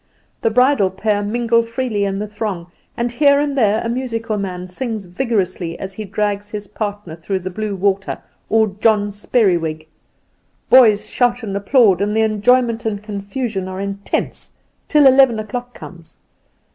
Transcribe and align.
The 0.41 0.49
bridal 0.49 0.89
pair 0.89 1.21
mingle 1.21 1.61
freely 1.61 2.05
in 2.05 2.17
the 2.17 2.27
throng, 2.27 2.71
and 2.97 3.11
here 3.11 3.39
and 3.39 3.55
there 3.55 3.81
a 3.83 3.87
musical 3.87 4.35
man 4.35 4.65
sings 4.67 5.05
vigorously 5.05 5.77
as 5.77 5.93
he 5.93 6.05
drags 6.05 6.49
his 6.49 6.65
partner 6.69 7.15
through 7.15 7.37
the 7.41 7.51
Blue 7.51 7.75
Water 7.75 8.17
or 8.49 8.65
John 8.65 9.11
Speriwig; 9.11 9.85
boys 10.71 11.11
shout 11.11 11.43
and 11.43 11.55
applaud, 11.55 12.01
and 12.01 12.15
the 12.15 12.21
enjoyment 12.21 12.83
and 12.83 13.03
confusion 13.03 13.67
are 13.67 13.79
intense, 13.79 14.51
till 14.87 15.05
eleven 15.05 15.37
o'clock 15.37 15.75
comes. 15.75 16.17